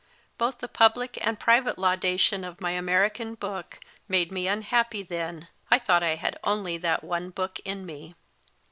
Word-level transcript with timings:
Both 0.39 0.57
the 0.57 0.67
public 0.67 1.19
and 1.21 1.39
private 1.39 1.77
laudation 1.77 2.43
of 2.43 2.59
my 2.59 2.71
American 2.71 3.35
book 3.35 3.79
made 4.07 4.31
me 4.31 4.47
unhappy 4.47 5.03
then. 5.03 5.47
I 5.69 5.77
thought 5.77 6.01
I 6.01 6.15
had 6.15 6.39
only 6.43 6.79
that 6.79 7.03
one 7.03 7.29
book 7.29 7.59
in 7.65 7.85
me. 7.85 8.15